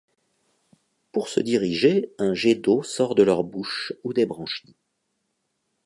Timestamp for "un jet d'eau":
2.17-2.81